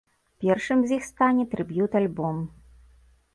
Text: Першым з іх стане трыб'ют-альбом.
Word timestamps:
Першым 0.45 0.79
з 0.91 0.95
іх 0.97 1.03
стане 1.09 1.45
трыб'ют-альбом. 1.51 2.41